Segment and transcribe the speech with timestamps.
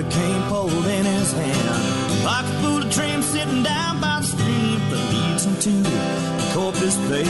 [0.00, 2.24] a cane pole in his hand.
[2.24, 5.74] Pocket full of dreams sitting down by the stream that leads him to
[6.54, 7.28] Corpus Bay.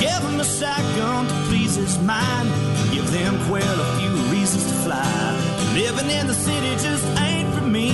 [0.00, 2.48] Give him a shotgun to please his mind.
[2.94, 5.08] Give them quail a few reasons to fly.
[5.74, 7.90] Living in the city just ain't for me.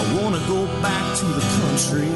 [0.00, 2.14] I wanna go back to the country.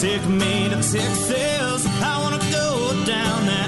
[0.00, 1.80] Take me to Texas.
[2.10, 2.68] I wanna go
[3.04, 3.67] down that.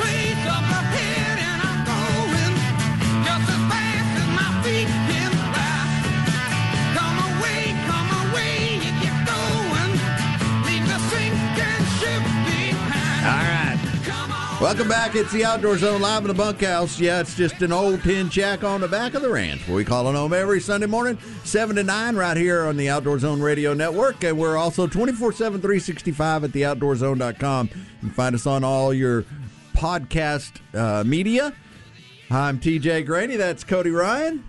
[14.61, 15.15] Welcome back.
[15.15, 16.99] It's the Outdoor Zone live in the bunkhouse.
[16.99, 19.83] Yeah, it's just an old tin shack on the back of the ranch where we
[19.83, 23.41] call it home every Sunday morning, 7 to 9, right here on the Outdoor Zone
[23.41, 24.23] Radio Network.
[24.23, 27.69] And we're also 24 7, 365 at theoutdoorzone.com.
[27.73, 29.25] You can find us on all your
[29.73, 31.53] podcast uh, media.
[32.29, 33.37] I'm TJ Graney.
[33.37, 34.43] That's Cody Ryan.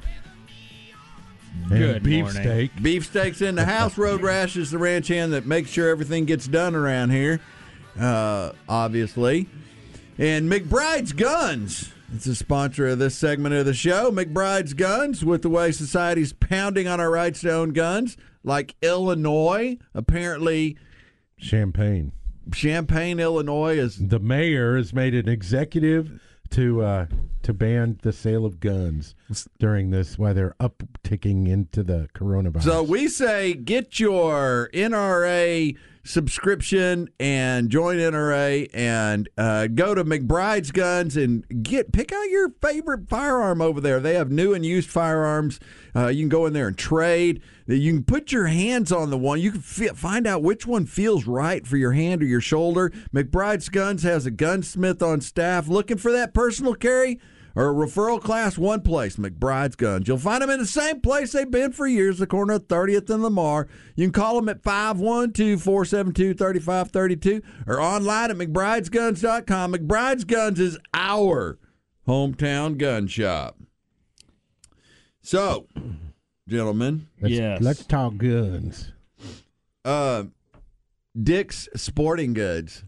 [1.71, 2.83] Good beefsteak.
[2.83, 3.97] Beefsteaks in the house.
[3.97, 7.41] Road Rash is the ranch hand that makes sure everything gets done around here,
[7.99, 9.49] uh, obviously.
[10.19, 11.93] And McBride's Guns.
[12.15, 14.11] It's a sponsor of this segment of the show.
[14.11, 19.79] McBride's Guns, with the way society's pounding on our rights to own guns, like Illinois,
[19.95, 20.77] apparently
[21.39, 22.13] Champagne.
[22.53, 26.21] Champaign, Illinois is The mayor has made an executive
[26.51, 27.07] to uh,
[27.43, 29.15] to ban the sale of guns
[29.59, 32.65] during this while they're upticking into the coronavirus.
[32.65, 40.71] So we say get your NRA subscription and join NRA and uh, go to McBride's
[40.71, 44.01] Guns and get pick out your favorite firearm over there.
[44.01, 45.61] They have new and used firearms.
[45.95, 47.43] Uh, you can go in there and trade.
[47.67, 49.41] You can put your hands on the one.
[49.41, 52.93] You can fi- find out which one feels right for your hand or your shoulder.
[53.15, 57.21] McBride's Guns has a gunsmith on staff looking for that personal carry
[57.55, 60.09] or a referral class, one place, McBride's Guns.
[60.09, 63.09] You'll find them in the same place they've been for years, the corner of 30th
[63.11, 63.69] and Lamar.
[63.97, 69.75] You can call them at 512-472-3532 or online at McBride'sGuns.com.
[69.75, 71.59] McBride's Guns is our
[72.07, 73.57] hometown gun shop.
[75.21, 75.69] So,
[76.49, 77.61] gentlemen, let's, Yes.
[77.63, 78.93] let's talk guns.
[79.85, 80.25] uh,
[81.21, 82.85] Dick's Sporting Goods,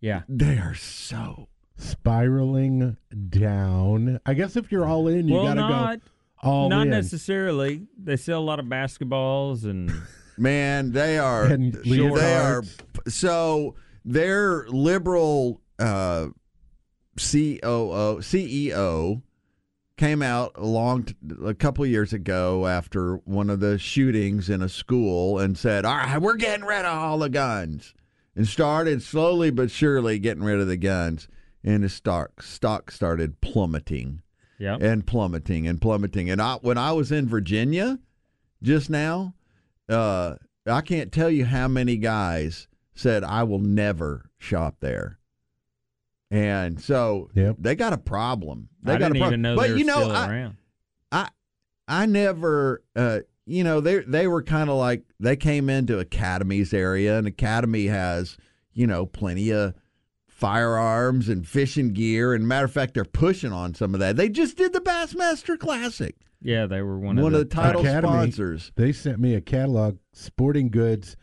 [0.00, 0.22] Yeah.
[0.28, 2.96] they are so Spiraling
[3.28, 4.20] down.
[4.24, 6.06] I guess if you're all in, you well, got to not go
[6.44, 6.90] all not in.
[6.90, 7.86] necessarily.
[7.98, 9.92] They sell a lot of basketballs and
[10.36, 12.62] Man, they are And they are
[13.06, 16.26] so their liberal uh,
[17.16, 19.22] COO CEO
[19.96, 21.14] came out a long t-
[21.44, 25.96] a couple years ago after one of the shootings in a school and said, "All
[25.96, 27.94] right, we're getting rid of all the guns."
[28.34, 31.28] And started slowly but surely getting rid of the guns
[31.64, 34.22] and his stock stock started plummeting
[34.58, 34.76] yeah.
[34.80, 36.30] and plummeting and plummeting.
[36.30, 37.98] And I, when I was in Virginia
[38.62, 39.34] just now,
[39.88, 40.34] uh,
[40.66, 45.18] I can't tell you how many guys said I will never shop there.
[46.30, 47.56] And so Yep.
[47.58, 48.68] they got a problem.
[48.82, 49.32] They I got didn't a problem.
[49.32, 50.50] even know but you know, still I.
[51.12, 51.28] I
[51.86, 56.72] I never uh you know they they were kind of like they came into Academy's
[56.72, 58.36] area and Academy has
[58.72, 59.74] you know plenty of
[60.34, 64.16] firearms and fishing gear and matter of fact they're pushing on some of that.
[64.16, 66.16] They just did the Bassmaster Classic.
[66.42, 68.12] Yeah, they were one, One, of of the title Academy.
[68.12, 68.72] sponsors.
[68.74, 71.16] They sent me a catalog, sporting goods,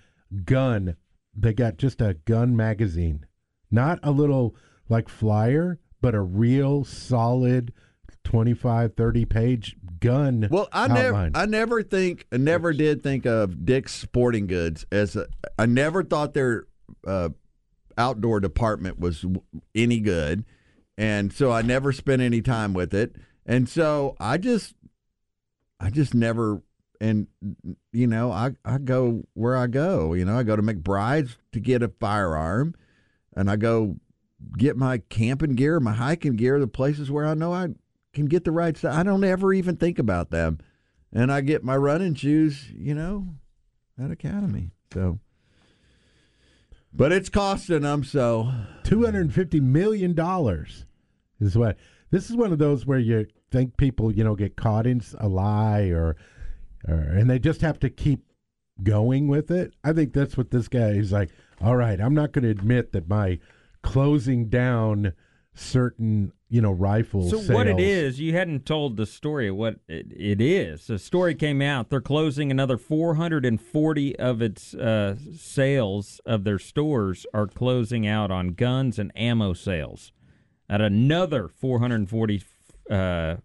[0.46, 0.96] gun.
[1.36, 3.26] They got just a gun magazine,
[3.70, 4.56] not a little
[4.88, 7.74] like flyer, but a real solid
[8.24, 10.48] 25, 30 page gun.
[10.50, 11.30] Well, I never.
[11.36, 15.28] I never think, I never did think of Dick's Sporting Goods as a.
[15.60, 16.66] I never thought their
[17.06, 17.30] uh,
[17.98, 19.26] outdoor department was
[19.76, 20.46] any good,
[20.98, 23.16] and so I never spent any time with it,
[23.46, 24.76] and so I just,
[25.80, 26.62] I just never,
[27.00, 27.28] and
[27.92, 30.14] you know, I I go where I go.
[30.14, 32.76] You know, I go to McBride's to get a firearm,
[33.36, 33.98] and I go
[34.58, 37.70] get my camping gear, my hiking gear, the places where I know I
[38.14, 38.96] can get the right stuff.
[38.96, 40.60] I don't ever even think about them
[41.14, 43.28] and I get my running shoes, you know,
[44.02, 44.72] at Academy.
[44.94, 45.20] So,
[46.94, 48.04] but it's costing them.
[48.04, 48.52] So,
[48.84, 50.86] Two hundred and fifty million dollars
[51.40, 51.78] is what.
[52.12, 55.30] This is one of those where you think people, you know, get caught in a
[55.30, 56.18] lie, or,
[56.86, 58.26] or and they just have to keep
[58.84, 59.74] going with it.
[59.84, 61.30] I think that's what this guy is like.
[61.62, 63.40] All right, I'm not going to admit that my
[63.82, 65.14] closing down
[65.62, 67.30] certain, you know, rifle.
[67.30, 70.88] So what it is, you hadn't told the story of what it, it is.
[70.88, 71.90] The story came out.
[71.90, 78.50] They're closing another 440 of its uh, sales of their stores are closing out on
[78.50, 80.12] guns and ammo sales.
[80.70, 82.44] At another 440
[82.90, 83.38] uh,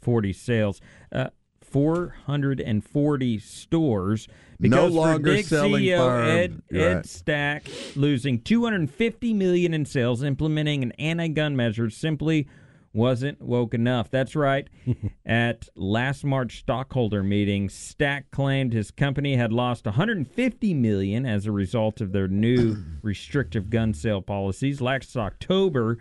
[0.00, 0.80] 40 sales.
[1.10, 1.28] Uh,
[1.62, 4.28] 440 stores
[4.60, 6.30] because for longer big selling CEO firearms.
[6.30, 7.06] Ed, You're Ed right.
[7.06, 12.48] Stack losing 250 million in sales, implementing an anti-gun measure simply
[12.96, 14.10] wasn't woke enough.
[14.10, 14.68] That's right.
[15.26, 21.52] At last March stockholder meeting, Stack claimed his company had lost 150 million as a
[21.52, 24.80] result of their new restrictive gun sale policies.
[24.80, 25.98] Last October,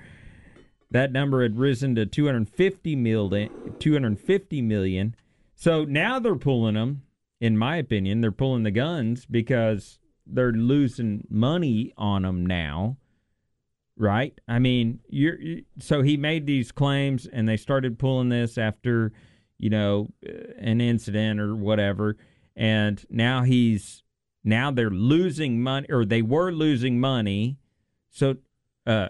[0.90, 3.50] that number had risen to 250 million.
[3.80, 5.16] 250 million.
[5.56, 7.02] So now they're pulling them.
[7.46, 12.98] In my opinion, they're pulling the guns because they're losing money on them now.
[13.96, 14.34] Right?
[14.48, 19.12] I mean, you're you, so he made these claims, and they started pulling this after,
[19.60, 22.18] you know, uh, an incident or whatever,
[22.56, 24.02] and now he's
[24.44, 27.60] now they're losing money, or they were losing money.
[28.10, 28.38] So,
[28.88, 29.10] uh,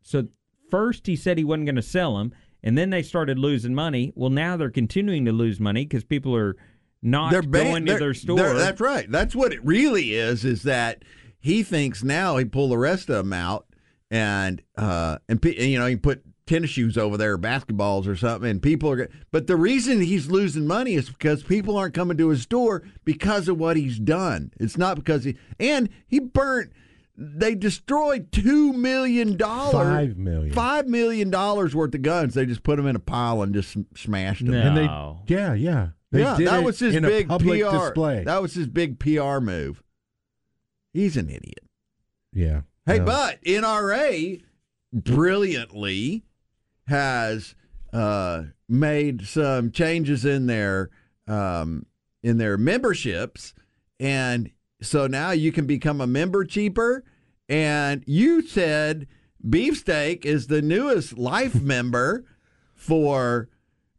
[0.00, 0.28] so
[0.70, 2.32] first he said he wasn't going to sell them,
[2.62, 4.12] and then they started losing money.
[4.16, 6.56] Well, now they're continuing to lose money because people are
[7.02, 8.54] not they're ban- going to they're- their store.
[8.54, 9.10] That's right.
[9.10, 10.44] That's what it really is.
[10.44, 11.04] Is that
[11.38, 13.66] he thinks now he pull the rest of them out
[14.10, 18.16] and uh and pe- you know he put tennis shoes over there, or basketballs or
[18.16, 19.08] something, and people are.
[19.30, 23.46] But the reason he's losing money is because people aren't coming to his store because
[23.48, 24.52] of what he's done.
[24.58, 26.72] It's not because he and he burnt.
[27.22, 30.52] They destroyed two million dollars, Five million.
[30.54, 32.34] five million dollars worth of guns.
[32.34, 34.54] They just put them in a pile and just smashed them.
[34.54, 34.60] No.
[34.62, 38.24] And they, yeah, yeah, they yeah, that was his big PR display.
[38.24, 39.82] That was his big PR move.
[40.92, 41.64] He's an idiot.
[42.32, 42.62] yeah.
[42.86, 43.04] Hey, No.
[43.04, 44.42] but NRA
[44.92, 46.24] brilliantly
[46.86, 47.54] has
[47.92, 50.90] uh, made some changes in their
[51.28, 51.86] um,
[52.22, 53.54] in their memberships,
[54.00, 54.50] and
[54.82, 57.04] so now you can become a member cheaper.
[57.48, 59.06] And you said
[59.48, 62.24] beefsteak is the newest life member
[62.74, 63.48] for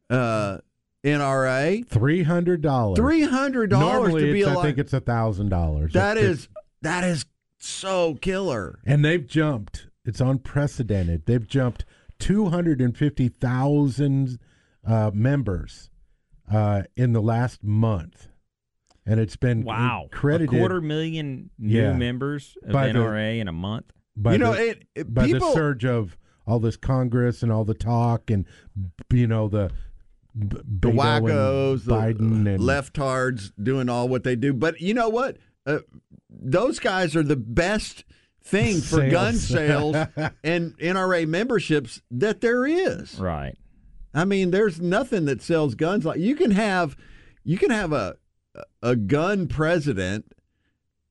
[0.09, 0.57] uh,
[1.03, 1.87] NRA.
[1.87, 2.97] three hundred dollars.
[2.97, 5.93] Three hundred dollars Normally, to be it's, a I think it's a thousand dollars.
[5.93, 6.47] that is
[6.81, 7.25] that is
[7.59, 8.79] so killer.
[8.85, 9.87] and they've jumped.
[10.05, 11.25] It's unprecedented.
[11.25, 11.85] They've jumped
[12.19, 14.39] two hundred and fifty thousand
[14.85, 15.89] uh, members
[16.51, 18.27] uh, in the last month,
[19.05, 21.93] and it's been wow, credited a quarter million new Yeah.
[21.93, 23.91] members of By the- NRA in a month.
[24.15, 26.17] by you know, the, it, it- by people the surge of
[26.47, 28.45] all this Congress and all the talk and
[29.11, 29.69] you know the
[30.37, 34.53] B- the wackos, the Biden and leftards doing all what they do.
[34.53, 35.37] But you know what?
[35.65, 35.79] Uh,
[36.29, 38.05] those guys are the best
[38.43, 39.11] thing for Sales.
[39.11, 39.95] gun sales
[40.43, 43.19] and NRA memberships that there is.
[43.19, 43.57] Right.
[44.13, 46.97] I mean, there's nothing that sells guns like you can have
[47.43, 48.15] you can have a
[48.81, 50.33] a gun president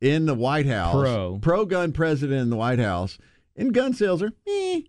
[0.00, 1.38] in the White House, Pro.
[1.40, 3.18] pro gun president in the White House,
[3.56, 4.80] and gun sales are eh.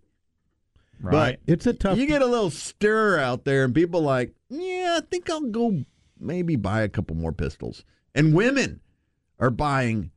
[1.02, 1.40] Right.
[1.48, 1.98] It's a tough.
[1.98, 5.84] You get a little stir out there, and people like, yeah, I think I'll go
[6.20, 7.84] maybe buy a couple more pistols.
[8.14, 8.82] And women
[9.40, 10.12] are buying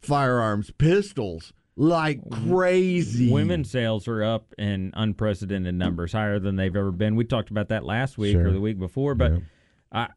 [0.00, 3.30] firearms, pistols like crazy.
[3.30, 7.14] Women sales are up in unprecedented numbers, higher than they've ever been.
[7.14, 8.48] We talked about that last week Sure.
[8.48, 9.38] or the week before, but Yeah.
[9.92, 10.08] I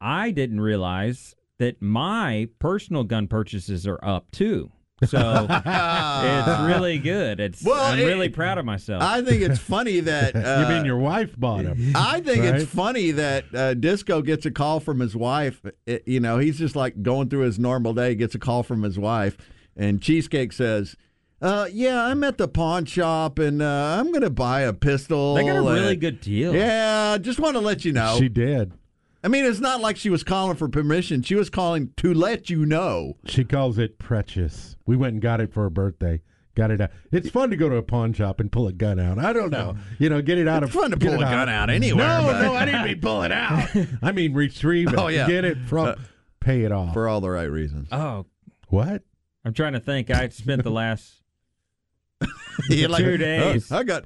[0.00, 4.70] I didn't realize that my personal gun purchases are up too.
[5.06, 7.40] So it's really good.
[7.40, 9.02] It's Well, I'm it- really proud of myself.
[9.02, 11.92] I think it's funny that uh, you mean your wife bought them?
[11.94, 12.56] I think Right?
[12.56, 15.62] it's funny that uh, Disco gets a call from his wife.
[15.86, 18.82] It- you know, he's just like going through his normal day, gets a call from
[18.82, 19.36] his wife,
[19.76, 20.96] and Cheesecake says,
[21.40, 25.34] uh, "Yeah, I'm at the pawn shop, and uh, I'm going to buy a pistol."
[25.34, 26.54] they got a really and- good deal.
[26.54, 28.16] Yeah, just want to let you know.
[28.18, 28.72] She did.
[29.24, 31.22] I mean, it's not like she was calling for permission.
[31.22, 33.16] She was calling to let you know.
[33.26, 34.76] She calls it precious.
[34.86, 36.22] We went and got it for her birthday.
[36.54, 36.90] Got it out.
[37.12, 39.18] It's fun to go to a pawn shop and pull a gun out.
[39.18, 39.76] I don't know.
[39.98, 42.06] You know, get it out It's of fun to pull it a gun out anywhere,
[42.06, 43.68] No, but- no, I didn't mean pull it out.
[44.02, 44.98] I mean retrieve it.
[44.98, 45.26] Oh, yeah.
[45.28, 45.94] Get it from Uh,
[46.40, 46.94] pay it off.
[46.94, 47.88] For all the right reasons.
[47.92, 48.26] Oh,
[48.68, 49.02] what?
[49.44, 50.10] I'm trying to think.
[50.10, 51.22] I spent the last
[52.68, 53.70] You're two days.
[53.70, 54.04] "Oh, I got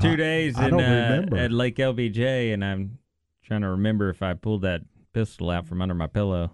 [0.00, 2.98] two days I in, don't uh, at Lake LBJ, and I'm
[3.48, 4.82] Trying to remember if I pulled that
[5.14, 6.50] pistol out from under my pillow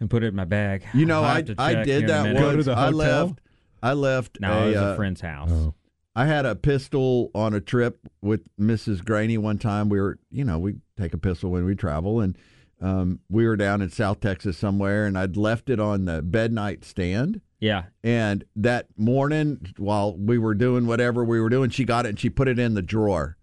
[0.00, 0.82] and put it in my bag.
[0.92, 2.38] You know, I'll I have to I check did here in a that minute.
[2.40, 2.66] Go to once.
[2.66, 3.40] the I left.
[3.80, 4.38] I left.
[4.40, 5.50] No, a, it was uh, a friend's house.
[5.52, 5.74] Oh.
[6.16, 9.04] I had a pistol on a trip with Mrs.
[9.04, 9.88] Graney one time.
[9.88, 12.36] We were, you know, we take a pistol when we travel, and
[12.80, 16.52] um, we were down in South Texas somewhere, and I'd left it on the bed
[16.52, 17.40] night stand.
[17.60, 17.84] Yeah.
[18.02, 22.18] And that morning, while we were doing whatever we were doing, she got it and
[22.18, 23.36] she put it in the drawer.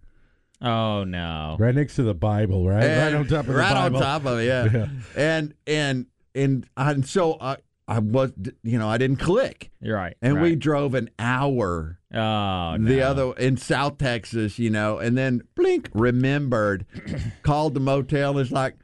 [0.61, 1.57] Oh no.
[1.59, 2.85] Right next to the Bible, right?
[2.97, 3.97] right on top of right the Bible.
[3.97, 4.65] on top of it, yeah.
[4.71, 4.87] Yeah.
[5.15, 7.57] And and and and so I
[7.87, 8.31] I was
[8.63, 10.15] you know I didn't click, You're right.
[10.21, 13.01] and we drove an hour Oh the no.
[13.03, 16.85] other in South Texas, you know, and then blink remembered,
[17.43, 18.37] called the motel.
[18.39, 18.75] It's like,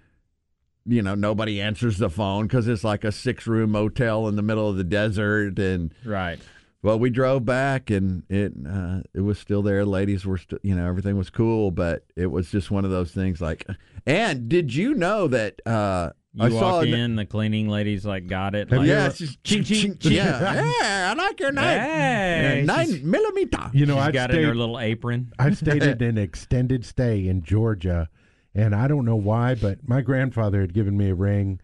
[0.86, 4.42] you know, nobody answers the phone because it's like a six room motel in the
[4.42, 5.58] middle of the desert.
[5.60, 6.40] And Right.
[6.84, 9.86] Well, we drove back and it uh, it was still there.
[9.86, 13.12] Ladies were still, you know, everything was cool, but it was just one of those
[13.12, 13.40] things.
[13.42, 13.66] Like,
[14.06, 15.62] and did you know that?
[15.66, 18.70] Uh, You I saw walk an- in, the cleaning ladies like got it.
[18.70, 20.14] Have Like, you yeah, ever- it's just Ching, ching, ching.
[20.14, 23.70] Yeah, yeah, I like your nine, Hey, nine she's- millimeter.
[23.74, 25.34] You know, She's I got it in her stayed, little apron.
[25.40, 28.10] I stayed in an extended stay in Georgia,
[28.56, 31.60] and I don't know why, but my grandfather had given me a ring.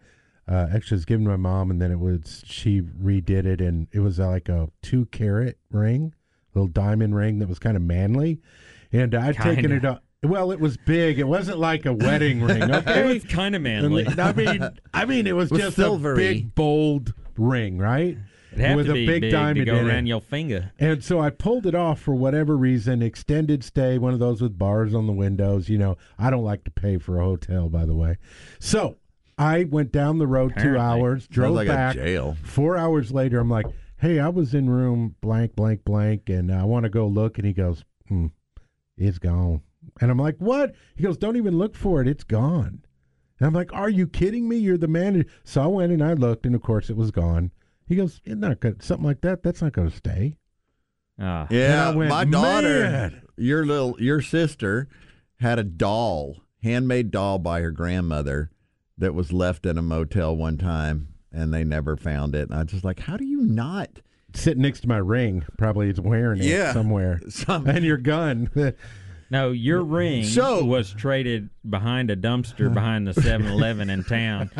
[0.48, 3.60] Uh, actually, it was given to my mom, and then it was she redid it,
[3.60, 6.14] and it was uh, like a two carat ring,
[6.54, 8.40] little diamond ring that was kind of manly,
[8.92, 9.76] and I'd taken Kinda.
[9.76, 10.04] it up.
[10.22, 11.18] Well, it was big.
[11.20, 12.62] It wasn't like a wedding ring.
[12.74, 14.04] Okay, It was kind of manly.
[14.18, 16.12] I mean, I mean, it was, Was just silvery.
[16.12, 18.18] a big, bold ring, right?
[18.50, 19.90] It had With to a be big, big, diamond to go in it.
[19.92, 20.72] around your finger.
[20.80, 24.58] And so I pulled it off for whatever reason, extended stay, one of those with
[24.58, 25.68] bars on the windows.
[25.68, 28.16] You know, I don't like to pay for a hotel, by the way.
[28.58, 28.96] So
[29.38, 31.94] I went down the road two hours, drove like a back.
[31.94, 32.36] jail.
[32.42, 33.66] Four hours later, I'm like,
[33.98, 37.38] hey, I was in room blank, blank, blank, and I want to go look.
[37.38, 38.26] And he goes, hmm,
[38.96, 39.62] it's gone.
[40.00, 40.74] And I'm like, what?
[40.96, 42.08] He goes, don't even look for it.
[42.08, 42.82] It's gone.
[43.38, 44.56] And I'm like, are you kidding me?
[44.56, 45.28] You're the manager.
[45.44, 47.52] So I went and I looked, and of course it was gone.
[47.86, 48.82] He goes, it's not good.
[48.82, 49.42] Something like that.
[49.42, 50.36] That's not going to stay.
[51.20, 51.46] Ah.
[51.50, 54.88] Yeah, went, my daughter, "Man." your little, your sister,
[55.40, 58.50] had a doll, handmade doll by her grandmother,
[58.98, 62.48] that was left in a motel one time, and they never found it.
[62.50, 63.88] And I was just like, how do you not?
[64.34, 65.42] sitting next to my ring.
[65.56, 66.74] Probably it's wearing it Yeah.
[66.74, 67.18] somewhere.
[67.30, 68.50] Some, And your gun.
[69.30, 74.50] No, your ring So- was traded behind a dumpster behind the 7-Eleven in town,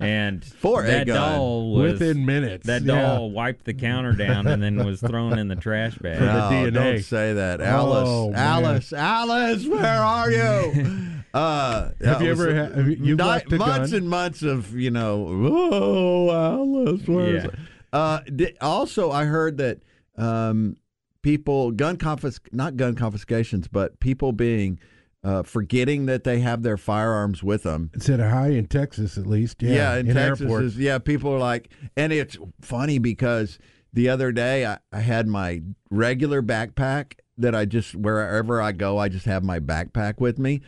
[0.00, 1.16] and For a that gun.
[1.38, 2.66] doll was Within minutes.
[2.66, 3.02] That Yeah.
[3.02, 6.18] doll wiped the counter down and then was thrown in the trash bag.
[6.18, 6.72] For the no, DNA.
[6.72, 8.08] don't say that, oh, Alice.
[8.08, 8.38] Oh, man.
[8.40, 10.96] Alice, Alice, where are you?
[11.36, 13.98] Uh, Have you ever a- ha- have you- you've ni- left a months gun?
[14.00, 15.26] and months of you know?
[15.28, 17.46] Oh, Alice, where Yeah.
[17.92, 18.20] Uh,
[18.60, 19.80] also, I heard that
[20.16, 20.76] um,
[21.22, 24.78] people gun confis not gun confiscations, but people being
[25.24, 27.90] uh, forgetting that they have their firearms with them.
[27.94, 29.60] It's at a high in Texas, at least.
[29.62, 33.58] Yeah, in, in Texas, is, yeah, people are like, and it's funny because
[33.92, 38.98] the other day I, I had my regular backpack that I just wherever I go,
[38.98, 40.60] I just have my backpack with me,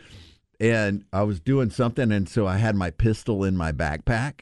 [0.60, 4.40] and I was doing something, and so I had my pistol in my backpack,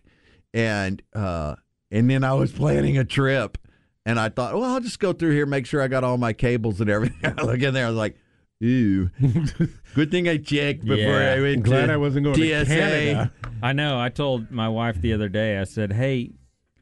[0.55, 1.57] and uh,
[1.91, 3.59] and then I was planning a trip,
[4.05, 6.33] and I thought, well, I'll just go through here, make sure I got all my
[6.33, 7.35] cables and everything.
[7.39, 8.17] I look in there, I was like.
[8.59, 9.11] Ew.
[9.95, 11.35] Good thing I checked before Yeah.
[11.35, 13.31] I went I'm glad to I wasn't going to Canada.
[13.63, 14.01] I know.
[14.01, 15.59] I told my wife the other day.
[15.59, 16.33] I said, "Hey,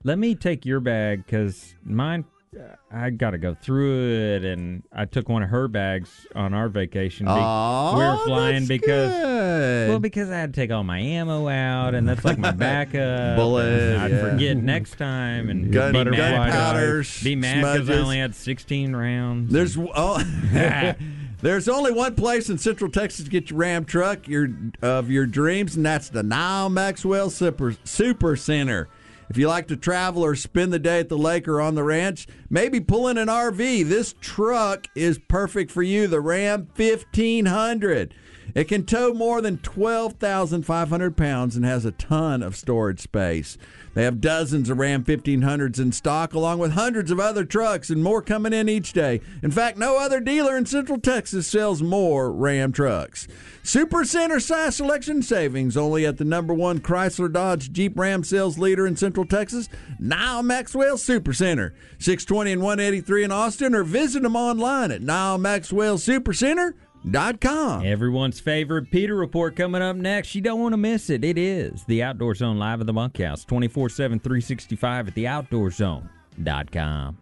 [0.04, 2.26] let me take your bag because mine.
[2.90, 6.68] I got to go through it." And I took one of her bags on our
[6.68, 7.26] vacation.
[7.26, 9.88] Be- Aw, we were flying because good.
[9.90, 13.36] well, because I had to take all my ammo out, and that's like my backup.
[13.36, 14.30] Bullet, I'd yeah.
[14.30, 18.94] forget next time, and Gun- be mad, gunpowders, Be mad because I only had 16
[18.94, 19.52] rounds.
[19.52, 20.22] There's oh,
[21.40, 24.48] there's only one place in Central Texas to get your Ram truck your
[24.82, 28.88] of your dreams, and that's the Nyle Maxwell Super Super Center.
[29.30, 31.82] If you like to travel or spend the day at the lake or on the
[31.82, 33.88] ranch, maybe pull in an RV.
[33.88, 36.06] This truck is perfect for you.
[36.06, 38.14] The Ram 1500.
[38.54, 43.58] It can tow more than 12,500 pounds and has a ton of storage space.
[43.94, 48.02] They have dozens of Ram 1500s in stock, along with hundreds of other trucks and
[48.02, 49.20] more coming in each day.
[49.42, 53.26] In fact, no other dealer in Central Texas sells more Ram trucks.
[53.64, 58.58] Super Center size selection savings only at the number one Chrysler Dodge Jeep Ram sales
[58.58, 59.68] leader in Central Texas,
[59.98, 65.02] Nyle Maxwell Super Center, 620 and 183 in Austin, or visit them online at
[67.04, 67.86] NyleMaxwellSuperCenter.com.
[67.86, 70.34] Everyone's favorite Peter report coming up next.
[70.34, 71.24] You don't want to miss it.
[71.24, 77.18] It is the Outdoor Zone live at the bunkhouse 24 7, 365 at theoutdoorzone.com.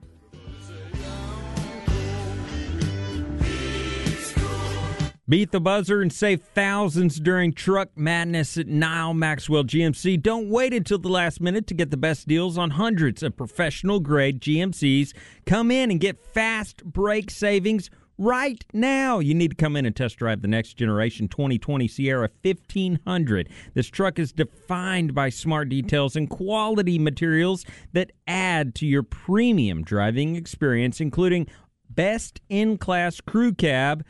[5.29, 10.21] Beat the buzzer and save thousands during Truck Madness at Nyle Maxwell GMC.
[10.21, 13.99] Don't wait until the last minute to get the best deals on hundreds of professional
[13.99, 15.15] grade GMCs.
[15.47, 17.89] Come in and get fast break savings
[18.23, 19.19] right now.
[19.19, 23.49] You need to come in and test drive the next generation 2020 Sierra 1500.
[23.75, 29.83] This truck is defined by smart details and quality materials that add to your premium
[29.83, 31.49] driving experience, including
[31.91, 34.05] best in class crew cab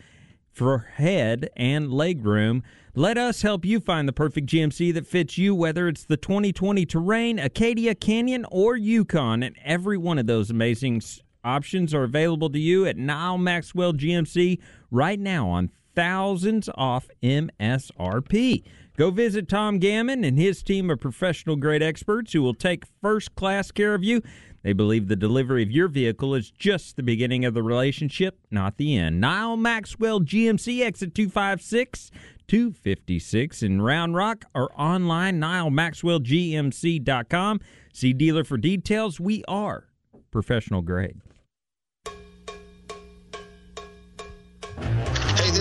[0.51, 2.63] for head and leg room.
[2.95, 6.85] Let us help you find the perfect GMC that fits you, whether it's the 2020
[6.85, 9.43] Terrain, Acadia, Canyon, or Yukon.
[9.43, 11.01] And every one of those amazing
[11.45, 14.59] options are available to you at Nyle Maxwell GMC
[14.91, 18.65] right now on thousands off MSRP.
[18.97, 23.35] Go visit Tom Gammon and his team of professional grade experts who will take first
[23.35, 24.21] class care of you.
[24.63, 28.77] They believe the delivery of your vehicle is just the beginning of the relationship, not
[28.77, 29.21] the end.
[29.21, 32.11] Nile Maxwell GMC exit 256
[32.47, 37.61] 256 in Round Rock or online nylemaxwellgmc.com.
[37.93, 39.19] See dealer for details.
[39.19, 39.89] We are
[40.31, 41.21] professional grade.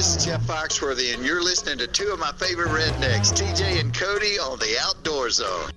[0.02, 3.94] This is Jeff Foxworthy, and you're listening to two of my favorite rednecks, TJ and
[3.94, 5.70] Cody, on the Outdoor Zone.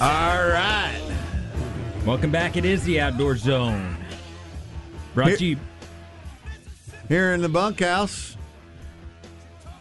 [0.00, 1.12] All right.
[2.06, 2.56] Welcome back.
[2.56, 3.96] It is the Outdoor Zone.
[5.12, 5.56] Brought to you.
[7.08, 8.36] Here in the bunkhouse.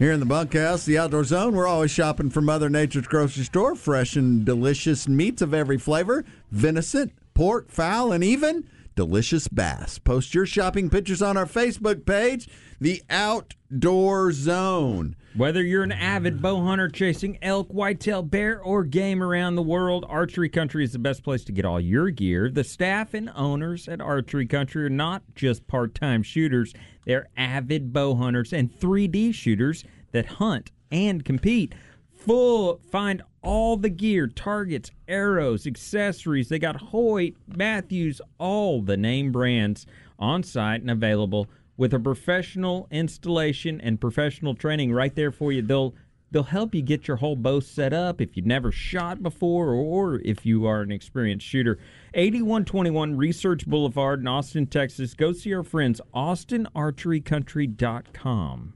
[0.02, 3.76] Here in the bunkhouse, the outdoor zone, we're always shopping for Mother Nature's grocery store.
[3.76, 10.00] Fresh and delicious meats of every flavor venison, pork, fowl, and even delicious bass.
[10.00, 12.50] Post your shopping pictures on our Facebook page,
[12.82, 15.16] The Outdoor Zone.
[15.36, 20.04] Whether you're an avid bow hunter chasing elk, whitetail, bear, or game around the world,
[20.10, 22.50] Archery Country is the best place to get all your gear.
[22.50, 26.74] The staff and owners at Archery Country are not just part time shooters,
[27.06, 31.76] they're avid bow hunters and 3D shooters that hunt and compete.
[32.16, 36.50] Full find all the gear, targets, arrows, accessories.
[36.50, 39.86] They got Hoyt, Mathews, all the name brands
[40.18, 41.48] on site and available
[41.82, 45.64] with a professional installation and professional training right there for you.
[45.64, 45.96] They'll
[46.30, 50.22] they'll help you get your whole bow set up if you've never shot before or
[50.24, 51.80] if you are an experienced shooter.
[52.14, 55.16] 8121 Research Boulevard in Austin, Texas.
[55.16, 58.74] Go see our friends austinarcherycountry.com.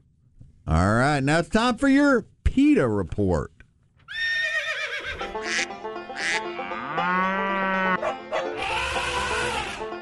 [0.66, 3.52] All right, now it's time for your PETA report.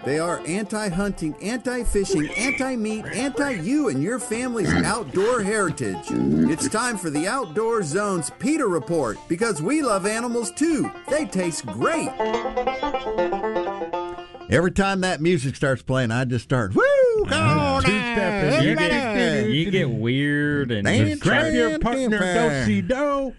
[0.05, 6.05] They are anti hunting, anti fishing, anti meat, anti you and your family's outdoor heritage.
[6.11, 10.91] It's time for the Outdoor Zone's PETA report because we love animals too.
[11.09, 12.11] They taste great.
[14.51, 16.85] Every time that music starts playing, I just start, woo!
[17.27, 22.19] Come on now, You get, you get weird and Ain't just Grab your partner, be
[22.19, 22.61] fair.
[22.61, 23.35] do see do.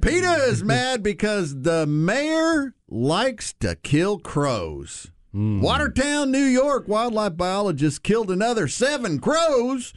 [0.00, 5.10] PETA is mad because the mayor likes to kill crows.
[5.38, 9.92] Watertown, New York wildlife biologists killed another seven crows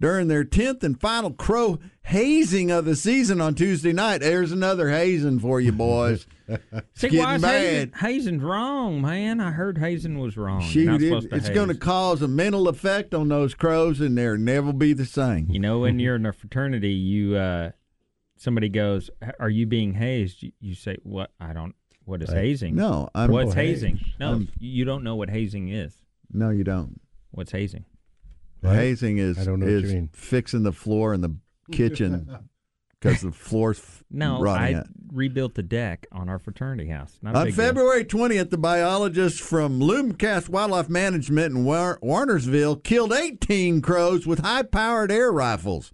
[0.00, 4.18] during their 10th and final crow hazing of the season on Tuesday night.
[4.20, 6.26] There's another hazing for you, boys.
[6.94, 7.62] See, getting why is bad.
[7.62, 9.40] hazing, hazing's wrong, man?
[9.40, 10.60] I heard hazing was wrong.
[10.60, 14.36] You're Shoot, it- it's going to cause a mental effect on those crows, and they'll
[14.36, 15.46] never be the same.
[15.50, 17.70] You know, when you're in a fraternity, you uh,
[18.36, 19.08] somebody goes,
[19.40, 21.30] "Are you being hazed?" You, you say, "What?
[21.40, 21.74] I don't.
[22.04, 22.74] What is hazing?
[22.74, 23.68] No, I'm, What's Oh, hey.
[23.68, 24.00] hazing?
[24.20, 25.94] No, I'm- you don't know what hazing is.
[26.32, 27.00] no, you don't.
[27.30, 27.84] What's hazing?
[28.60, 28.74] What?
[28.76, 31.36] Hazing is I don't know what is you fixing the floor in the
[31.72, 32.28] kitchen
[33.00, 34.86] because the floor's f- No, I out.
[35.12, 37.18] rebuilt the deck on our fraternity house.
[37.22, 37.64] Not a On big deal.
[37.66, 44.38] February 20th, the biologists from Loomacres Wildlife Management in War- Warnersville killed 18 crows with
[44.40, 45.92] high powered air rifles,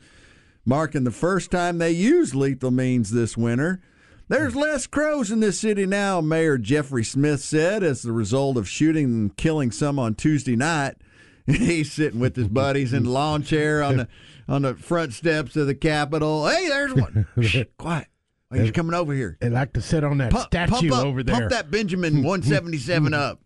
[0.65, 3.81] marking the first time they used lethal means this winter.
[4.31, 8.69] There's less crows in this city now, Mayor Jeffrey Smith said, as the result of
[8.69, 10.95] shooting and killing some on Tuesday night.
[11.47, 14.09] He's sitting with his buddies in the lawn chair on the
[14.47, 16.47] on the front steps of the Capitol.
[16.47, 17.27] Hey, there's one.
[17.41, 18.07] Shh, quiet.
[18.53, 19.37] Oh, he's coming over here.
[19.41, 21.35] They like to sit on that Pump, statue pump up, over there.
[21.35, 23.41] Pump that Benjamin 177 up.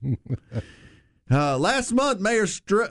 [1.31, 2.85] Uh, last month, Mayor Str-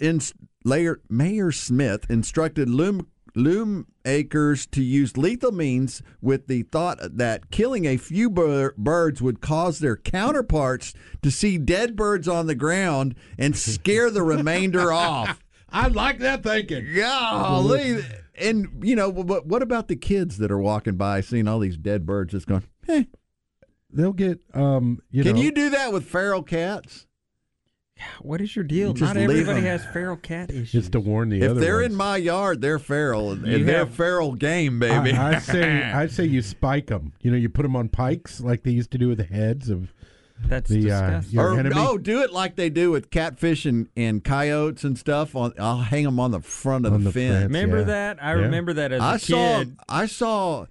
[0.00, 0.20] in,
[0.64, 7.50] Layer, Mayor Smith instructed Loom Loom Acres to use lethal means with the thought that
[7.50, 12.54] killing a few bir- birds would cause their counterparts to see dead birds on the
[12.54, 15.44] ground and scare the remainder off.
[15.68, 16.94] I like that thinking.
[16.94, 18.02] Golly.
[18.40, 21.76] And, you know, but what about the kids that are walking by seeing all these
[21.76, 23.04] dead birds just going, eh,
[23.92, 25.00] they'll get um.
[25.10, 27.06] You Can know, you do that with feral cats?
[28.22, 28.92] What is your deal?
[28.92, 29.64] Just Not everybody them.
[29.64, 30.72] has feral cat issues.
[30.72, 31.92] just to warn the If other they're ones.
[31.92, 35.12] in my yard, they're feral, and You they're have- feral game, baby.
[35.12, 37.12] I, I say I say you spike them.
[37.22, 39.68] You know, you put them on pikes like they used to do with the heads
[39.70, 39.92] of
[40.46, 41.34] That's the uh, disgusting.
[41.34, 41.74] your or enemy.
[41.76, 45.34] oh, do it like they do with catfish and, and coyotes and stuff.
[45.34, 47.32] On I'll hang them on the front of On the, the fence.
[47.34, 47.44] fence.
[47.44, 47.84] remember yeah.
[47.84, 48.22] that?
[48.22, 48.42] I Yeah.
[48.42, 49.76] remember that as a I saw kid.
[49.88, 50.66] I saw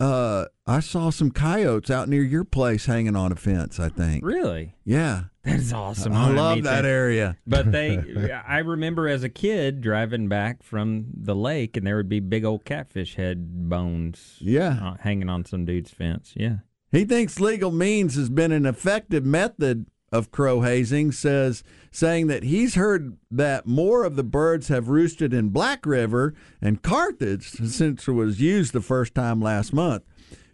[0.00, 3.78] uh I saw some coyotes out near your place hanging on a fence.
[3.78, 4.24] I think.
[4.24, 4.74] Really?
[4.84, 6.12] Yeah, That is awesome.
[6.14, 6.86] I wanna love that them.
[6.90, 7.36] area.
[7.46, 7.98] But they,
[8.48, 12.44] I remember as a kid driving back from the lake, and there would be big
[12.44, 14.78] old catfish head bones, Yeah.
[14.82, 16.32] uh, hanging on some dude's fence.
[16.34, 16.58] Yeah,
[16.90, 22.44] He thinks legal means has been an effective method of crow hazing, says saying that
[22.44, 28.06] he's heard that more of the birds have roosted in Black River and Carthage since
[28.06, 30.04] it was used the first time last month.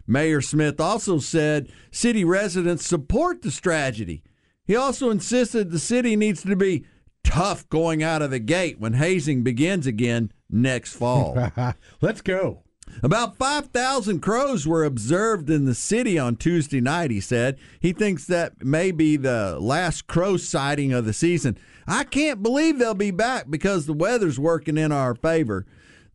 [0.07, 4.23] Mayor Smith also said city residents support the strategy.
[4.65, 6.85] He also insisted the city needs to be
[7.23, 11.51] tough going out of the gate when hazing begins again next fall.
[12.01, 12.63] Let's go.
[13.03, 17.57] About 5,000 crows were observed in the city on Tuesday night, he said.
[17.79, 21.57] He thinks that may be the last crow sighting of the season.
[21.87, 25.65] I can't believe they'll be back because the weather's working in our favor.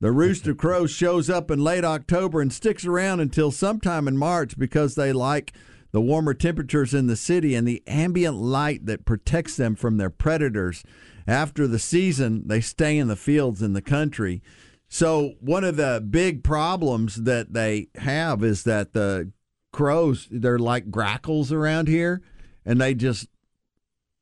[0.01, 4.59] The rooster crow shows up in late October and sticks around until sometime in March
[4.59, 5.53] because they like
[5.93, 10.11] the warmer temperatures in the city and the ambient light that protects them from their
[10.11, 10.85] predators.
[11.27, 14.43] After the season, they stay in the fields in the country.
[14.88, 19.33] So one of the big problems that they have is that the
[19.72, 22.22] crows they're like grackles around here
[22.64, 23.29] and they just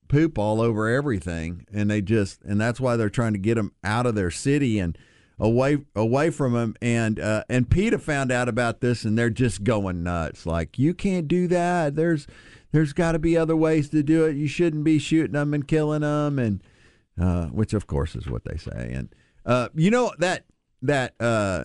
[0.09, 3.72] poop all over everything and they just and that's why they're trying to get them
[3.85, 4.98] out of their city and
[5.38, 9.64] away away from them and uh, and PETA found out about this and they're just
[9.64, 10.46] going nuts.
[10.46, 11.96] Like you can't do that.
[11.96, 12.27] There's
[12.72, 14.37] there's got to be other ways to do it.
[14.37, 16.62] You shouldn't be shooting them and killing them and
[17.20, 18.92] uh, which of course is what they say.
[18.92, 19.14] And
[19.46, 20.44] uh, you know that
[20.85, 21.64] that uh,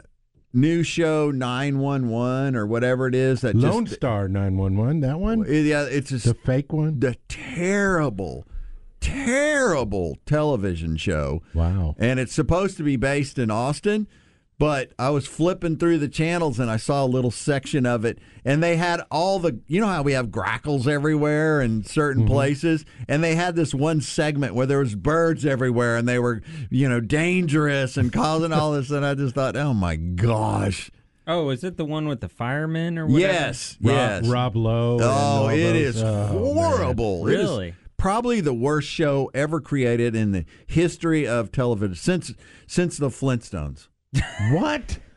[0.53, 5.01] new show 911 or whatever it is that Lone just Star nine one one.
[5.01, 6.99] That one, yeah it's just the fake one.
[6.99, 8.47] the terrible,
[8.99, 11.41] terrible television show.
[11.53, 11.95] Wow.
[11.97, 14.07] And it's supposed to be based in Austin,
[14.59, 18.19] but I was flipping through the channels and I saw a little section of it,
[18.45, 22.33] and they had all the, you know how we have grackles everywhere in certain mm-hmm.
[22.33, 26.41] places, and they had this one segment where there was birds everywhere, and they were,
[26.69, 30.91] you know, dangerous and causing all this, and I just thought, oh my gosh,
[31.25, 33.33] Oh, is it the one with the firemen or whatever?
[33.33, 34.97] yes, Rob, yes, Rob Lowe.
[34.99, 36.27] Oh, all it those- is oh, man.
[36.27, 37.27] horrible.
[37.27, 37.73] It is Really?
[37.97, 42.33] probably the worst show ever created in the history of television since
[42.65, 43.89] since the Flintstones.
[44.51, 44.99] What?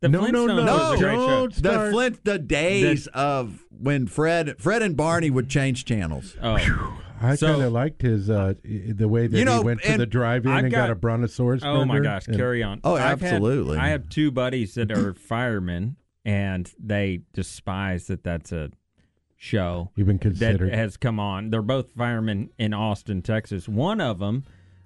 [0.00, 1.46] The No, no, Flintstones no, was a great show.
[1.46, 1.90] don't The.
[1.92, 6.36] Flint the days of when Fred Fred and Barney would change channels.
[6.42, 6.56] Oh,
[7.20, 9.96] I So- kind of liked his uh, the way that You know, he went to
[9.96, 11.62] the drive-in I've and got, got- a brontosaurus.
[11.62, 12.26] oh my gosh!
[12.26, 12.80] and- Carry on.
[12.82, 13.78] Oh, I've had- absolutely.
[13.78, 18.72] I have two buddies that are firemen, and they despise that that's a
[19.36, 19.92] show.
[19.96, 20.74] Even that considered.
[20.74, 21.50] has come on.
[21.50, 23.68] They're both firemen in Austin, Texas.
[23.68, 24.42] One of them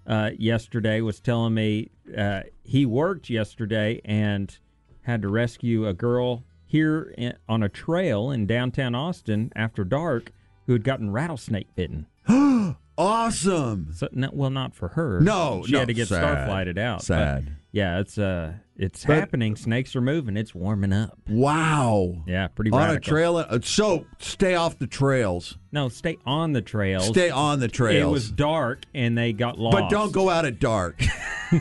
[0.07, 4.59] uh, yesterday was telling me uh, he worked yesterday and
[5.03, 10.33] had to rescue a girl here in, on a trail in downtown Austin after dark
[10.67, 12.07] who had gotten rattlesnake bitten.
[12.99, 13.91] Awesome.
[13.95, 15.21] So, no, well, not for her.
[15.21, 16.19] No, she no, had to get sad.
[16.19, 16.99] star flighted out.
[17.01, 17.57] but Sad.
[17.73, 19.55] yeah, it's uh, it's But- happening.
[19.57, 20.37] Snakes are moving.
[20.37, 21.19] It's warming up.
[21.29, 22.23] Wow.
[22.27, 23.37] Yeah, pretty On a trail.
[23.37, 25.59] uh, So stay off the trails.
[25.73, 27.07] No, stay on the trails.
[27.09, 28.07] Stay on the trails.
[28.09, 29.77] It was dark and they got lost.
[29.77, 31.03] But don't go out at dark.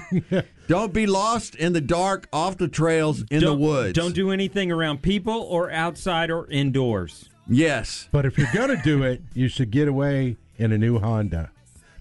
[0.68, 3.94] don't be lost in the dark off the trails in Don't- the woods.
[3.94, 7.30] Don't do anything around people or outside or indoors.
[7.48, 8.10] Yes.
[8.12, 11.52] But if you're going to do it, you should get away in a new Honda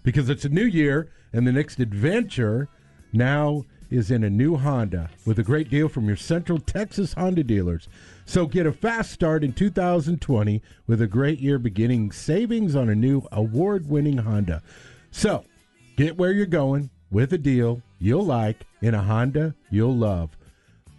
[0.03, 2.69] because it's a new year and the next adventure
[3.13, 7.45] now is in a new Honda with a great deal from your Central Texas Honda
[7.45, 7.89] dealers.
[8.25, 12.95] So get a fast start in 2020 with a great year beginning savings on a
[12.95, 14.63] new award winning Honda.
[15.11, 15.45] So
[15.97, 20.37] get where you're going with a deal you'll like in a Honda you'll love.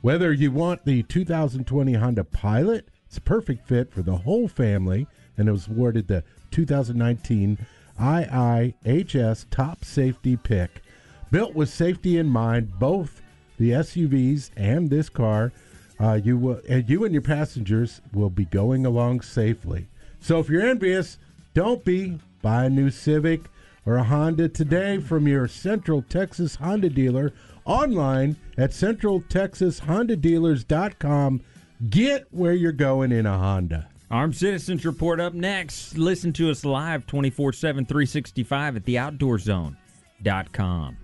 [0.01, 5.07] Whether you want the 2020 Honda Pilot, it's a perfect fit for the whole family,
[5.37, 6.23] and it was awarded the
[6.55, 7.57] 2019
[7.99, 10.81] IIHS Top Safety Pick.
[11.29, 13.21] Built with safety in mind, both
[13.57, 15.51] the SUVs and this car,
[15.99, 19.89] uh, you will, and you and your passengers will be going along safely.
[20.21, 21.17] So if you're envious,
[21.53, 22.19] don't be.
[22.41, 23.41] Buy a new Civic
[23.85, 27.33] or a Honda today from your Central Texas Honda dealer
[27.65, 31.41] online at centraltexashondadealers.com.
[31.89, 33.89] Get where you're going in a Honda.
[34.09, 35.97] Armed Citizens Report up next.
[35.97, 40.97] Listen to us live 24 7, 365 at theoutdoorzone.com.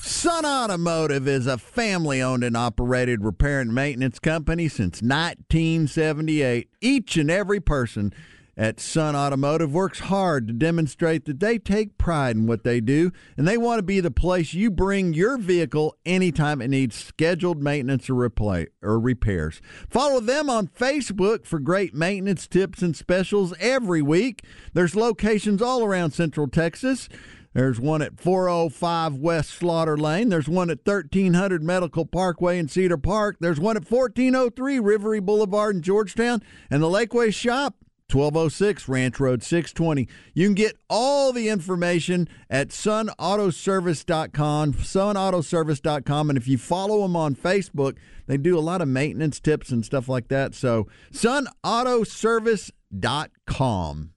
[0.00, 6.70] Sun Automotive is a family owned and operated repair and maintenance company since 1978.
[6.80, 8.14] Each and every person
[8.56, 13.10] at Sun Automotive works hard to demonstrate that they take pride in what they do
[13.36, 17.62] and they want to be the place you bring your vehicle anytime it needs scheduled
[17.62, 19.60] maintenance or replay or repairs.
[19.88, 24.42] Follow them on Facebook for great maintenance tips and specials every week.
[24.72, 27.08] There's locations all around Central Texas.
[27.54, 30.28] There's one at 405 West Slaughter Lane.
[30.28, 33.36] There's one at 1300 Medical Parkway in Cedar Park.
[33.38, 36.42] There's one at 1403 Rivery Boulevard in Georgetown.
[36.68, 37.76] And the Lakeway Shop,
[38.14, 40.06] 1206 Ranch Road 620.
[40.32, 46.30] You can get all the information at sunautoservice.com, sunautoservice.com.
[46.30, 47.96] And if you follow them on Facebook,
[48.26, 50.54] they do a lot of maintenance tips and stuff like that.
[50.54, 54.10] So, sunautoservice.com.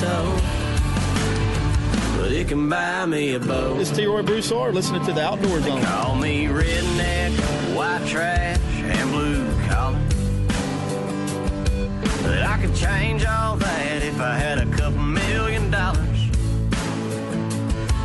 [0.00, 0.59] So.
[2.20, 3.78] But it can buy me a boat.
[3.78, 4.04] This is T.
[4.04, 5.82] Roy Broussard listening to the Outdoor Zone.
[5.82, 7.30] Call me redneck,
[7.74, 9.98] white trash, and blue collar.
[12.22, 15.98] But I could change all that if I had a couple million dollars.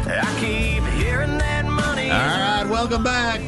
[0.08, 2.10] I keep hearing that money.
[2.10, 3.42] All right, welcome back.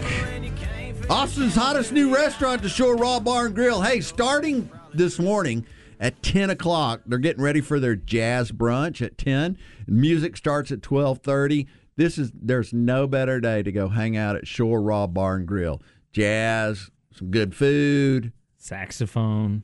[1.09, 3.81] Austin's hottest new restaurant, the Shore Raw Bar and Grill.
[3.81, 5.65] Hey, starting this morning
[5.99, 9.57] at 10 o'clock, they're getting ready for their jazz brunch at 10.
[9.87, 11.67] Music starts at 1230.
[11.95, 15.47] This is there's no better day to go hang out at Shore Raw Bar and
[15.47, 15.81] Grill.
[16.13, 18.31] Jazz, some good food.
[18.57, 19.63] Saxophone.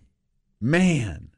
[0.62, 1.30] Man,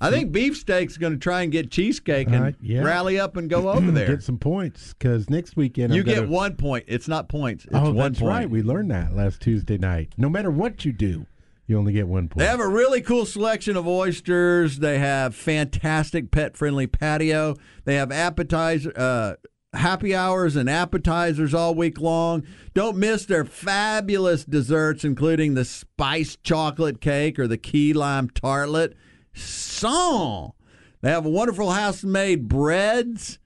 [0.00, 2.82] I think Beefsteak's going to try and get cheesecake and Uh, yeah.
[2.82, 4.08] rally up and go over there.
[4.08, 6.84] Get some points because next weekend you I'm get gonna- one point.
[6.88, 7.64] It's not points.
[7.66, 8.28] It's oh, one that's point.
[8.28, 8.50] right.
[8.50, 10.12] We learned that last Tuesday night.
[10.18, 11.26] No matter what you do,
[11.66, 12.40] you only get one point.
[12.40, 14.78] They have a really cool selection of oysters.
[14.78, 17.56] They have fantastic pet friendly patio.
[17.84, 19.34] They have appetizer, uh,
[19.72, 22.44] happy hours and appetizers all week long.
[22.74, 28.94] Don't miss their fabulous desserts, including the spiced chocolate cake or the key lime tartlet.
[29.34, 30.52] Song.
[31.00, 33.38] They have wonderful house made breads.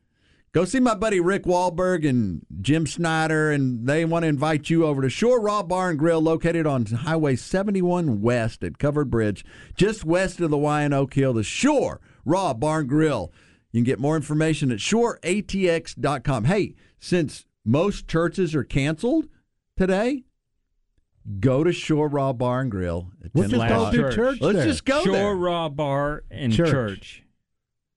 [0.56, 4.86] Go see my buddy Rick Wahlberg and Jim Snyder, and they want to invite you
[4.86, 9.44] over to Shore Raw Bar and Grill, located on Highway 71 West at Covered Bridge,
[9.76, 11.34] just west of the Y and Oak Hill.
[11.34, 13.30] The Shore Raw Bar and Grill.
[13.70, 16.44] You can get more information at shoreatx.com.
[16.44, 19.28] Hey, since most churches are canceled
[19.76, 20.24] today,
[21.38, 23.10] go to Shore Raw Bar and Grill.
[23.22, 23.92] At Let's 10 just o'clock.
[23.92, 24.14] go do Church.
[24.14, 24.40] church.
[24.40, 24.66] Let's there.
[24.66, 25.34] just go Shore there.
[25.34, 26.70] Raw Bar and Church.
[26.70, 27.25] Church.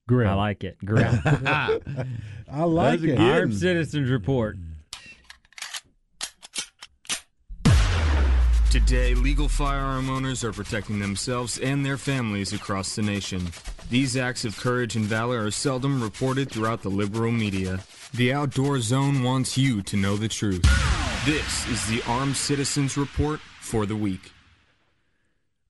[0.09, 0.27] Grill.
[0.29, 0.75] I like it.
[0.83, 1.05] Grill.
[1.23, 3.15] I like That's it.
[3.17, 4.57] good- Armed Citizens Report.
[8.71, 13.49] Today, legal firearm owners are protecting themselves and their families across the nation.
[13.89, 17.79] These acts of courage and valor are seldom reported throughout the liberal media.
[18.13, 20.61] The Outdoor Zone wants you to know the truth.
[21.25, 24.31] This is the Armed Citizens Report for the week.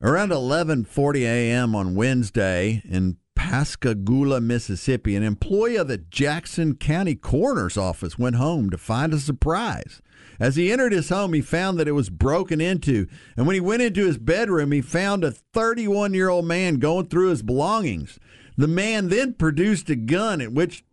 [0.01, 1.75] Around 11:40 a.m.
[1.75, 3.17] on Wednesday in
[3.49, 9.17] Pascagoula, Mississippi, an employee of the Jackson County Coroner's Office went home to find a
[9.17, 10.03] surprise.
[10.39, 13.59] As he entered his home, he found that it was broken into, and when he
[13.59, 18.19] went into his bedroom, he found a 31-year-old man going through his belongings.
[18.55, 20.83] The man then produced a gun at which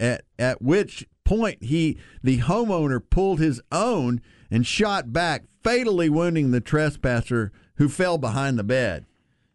[0.00, 4.20] at at which point he the homeowner pulled his own
[4.50, 9.06] and shot back, fatally wounding the trespasser who fell behind the bed.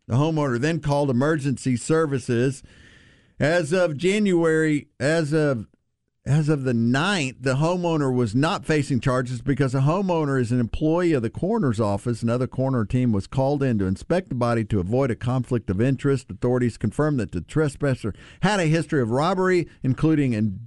[0.07, 2.63] The homeowner then called emergency services.
[3.39, 5.67] As of January, as of
[6.27, 10.59] as of the 9th, the homeowner was not facing charges because the homeowner is an
[10.59, 12.23] employee of the coroner's office.
[12.23, 15.79] Another coroner team was called in to inspect the body to avoid a conflict of
[15.79, 16.31] interest.
[16.31, 20.61] Authorities confirmed that the trespasser had a history of robbery, including an,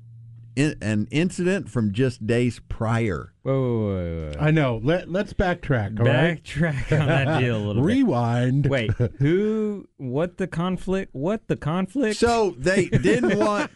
[0.59, 3.33] in, an incident from just days prior.
[3.43, 4.45] Whoa, whoa, whoa, whoa, whoa.
[4.45, 4.81] I know.
[4.83, 6.01] Let Let's backtrack.
[6.01, 6.43] All right.
[6.43, 7.95] Backtrack on that deal a little bit.
[7.95, 8.67] Rewind.
[8.67, 9.89] Wait, who?
[9.97, 11.15] What the conflict?
[11.15, 12.17] What the conflict?
[12.19, 13.71] So they didn't want.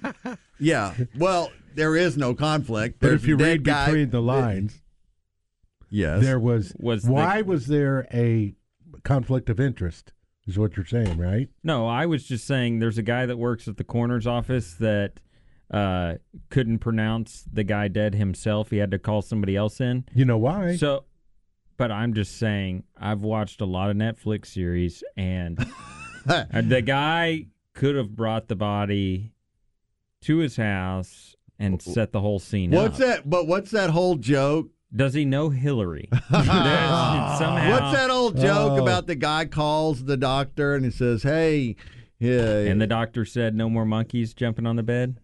[0.58, 2.98] Yeah, well, there is no conflict.
[3.00, 4.82] But if you read guy- between the lines,
[5.90, 8.54] yes, there was, Was the- why was there a
[9.04, 10.12] conflict of interest?
[10.46, 11.48] Is what you're saying, right?
[11.62, 15.20] No, I was just saying there's a guy that works at the coroner's office that
[15.72, 16.14] uh,
[16.50, 18.70] couldn't pronounce the guy dead himself.
[18.70, 20.04] He had to call somebody else in.
[20.14, 20.76] You know why?
[20.76, 21.04] So,
[21.78, 25.58] but I'm just saying I've watched a lot of Netflix series, and
[26.28, 29.32] uh, the guy could have brought the body
[30.22, 33.06] to his house and set the whole scene What's up.
[33.06, 33.30] that?
[33.30, 34.68] But what's that whole joke?
[34.94, 36.08] Does he know Hillary?
[36.30, 38.82] Somehow, What's that old joke Oh.
[38.82, 41.76] about the guy calls the doctor and he says, "Hey,
[42.18, 45.18] yeah, And the doctor said no more monkeys jumping on the bed.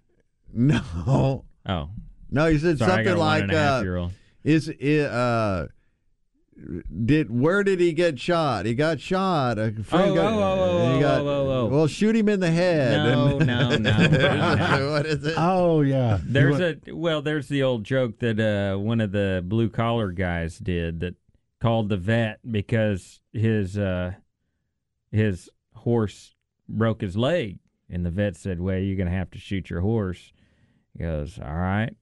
[0.53, 1.91] no, Oh,
[2.31, 4.09] no," he said sorry, something like, and a half uh,
[4.45, 5.67] "Is it uh."
[7.05, 8.67] Did where did he get shot?
[8.67, 9.61] He got shot.
[9.61, 11.67] A friend Oh, got, oh, oh, oh, he oh, got- oh, oh, oh.
[11.67, 12.97] Well, shoot him in the head.
[12.97, 14.91] No, no, no.
[14.93, 15.35] what is it?
[15.37, 16.19] Oh yeah.
[16.21, 20.11] There's You a well, there's the old joke that uh, one of the blue collar
[20.11, 21.15] guys did that
[21.61, 24.15] called the vet because his uh,
[25.13, 26.35] his horse
[26.69, 30.33] broke his leg, and the vet said, "Well, you're gonna have to shoot your horse."
[30.99, 31.95] He goes, "All right."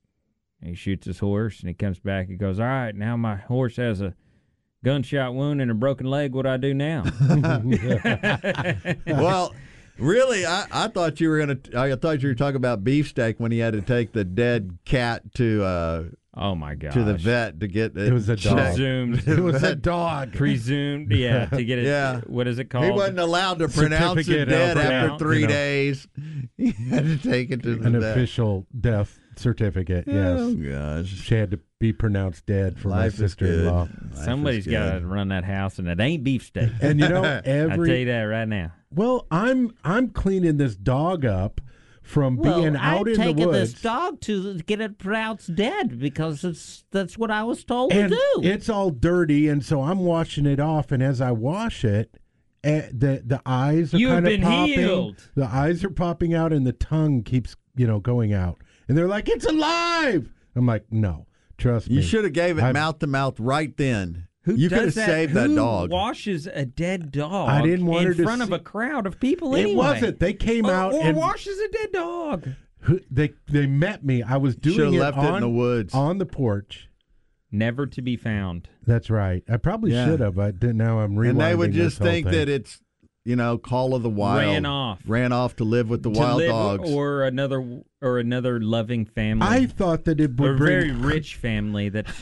[0.60, 2.28] And he shoots his horse, and he comes back.
[2.28, 4.14] He goes, "All right, now my horse has a
[4.84, 6.32] gunshot wound and a broken leg.
[6.32, 7.04] What do I do now?"
[9.06, 9.54] well,
[9.98, 11.58] really, I, I thought you were gonna.
[11.76, 15.34] I thought you were talking about beefsteak when he had to take the dead cat
[15.34, 16.04] to uh,
[16.36, 16.92] oh my god!
[16.92, 18.08] to the vet to get it.
[18.08, 18.56] It was a dog.
[18.58, 20.32] Presumed, it was a dog.
[20.32, 21.86] presumed, yeah, to get it.
[21.86, 22.20] Yeah.
[22.26, 22.84] What is it called?
[22.84, 25.52] He wasn't allowed to pronounce it dead after uh, three you know.
[25.52, 26.06] days.
[26.56, 28.12] He had to take it to the An vet.
[28.16, 30.06] official death certificate.
[30.08, 33.80] Oh gosh, She had to be pronounced dead for life my sister-in-law.
[33.80, 36.70] Life Somebody's is got to run that house, and it ain't beefsteak.
[36.80, 38.72] And you know, I tell every you that right now.
[38.90, 41.60] well, I'm I'm cleaning this dog up
[42.06, 43.18] from being out in the woods.
[43.20, 47.64] I've taken this dog to get it pronounced dead because it's that's what I was
[47.64, 48.48] told and to do.
[48.48, 50.92] it's all dirty, and so I'm washing it off.
[50.92, 52.16] And as I wash it,
[52.62, 54.72] eh, the the eyes are You have kind of popping.
[54.74, 55.28] healed.
[55.34, 58.58] The eyes are popping out, and the tongue keeps you know going out.
[58.88, 61.26] And they're like, "It's alive!" I'm like, "No,
[61.58, 64.25] trust me." You should have gave it I'm- mouth to mouth right then.
[64.46, 65.06] Who you could have does that?
[65.06, 65.90] saved that Who dog.
[65.90, 69.20] washes a dead dog I didn't want in her to front of a crowd of
[69.20, 69.74] people It anyway?
[69.76, 70.20] wasn't.
[70.20, 72.48] They came Or, out or and washes a dead dog.
[72.80, 74.22] who- they they met me.
[74.22, 75.94] I was doing Should've it left on it in the woods.
[75.94, 76.88] on the porch.
[77.52, 78.68] Never to be found.
[78.86, 79.42] That's right.
[79.48, 80.06] I probably Yeah.
[80.06, 80.38] should have.
[80.38, 80.76] I didn't.
[80.78, 82.34] Now I'm rewinding and they would this just whole think thing.
[82.38, 82.80] that it's
[83.24, 85.00] you know call of the wild Ran off.
[85.06, 89.04] ran off to live with the to wild live dogs or another or another loving
[89.06, 89.44] family.
[89.46, 90.68] I thought that it or would a bring.
[90.68, 92.12] very rich family that's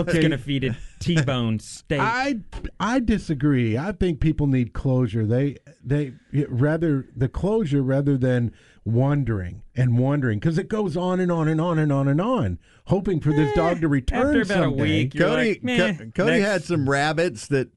[0.00, 0.18] Okay.
[0.20, 2.00] going to feed it T-bone steak.
[2.00, 2.40] I
[2.80, 3.76] I disagree.
[3.78, 5.24] I think people need closure.
[5.26, 6.14] They they
[6.48, 8.52] rather the closure rather than
[8.84, 12.58] wondering and wondering because it goes on and on and on and on and on,
[12.86, 14.82] hoping for this dog to eh, return After about a someday.
[14.82, 16.44] week, you're cody like, meh, Co- cody next.
[16.46, 17.68] had some rabbits that